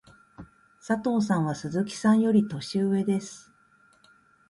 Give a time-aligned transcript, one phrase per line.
[0.79, 3.51] 佐藤さんは鈴木さんより年上です。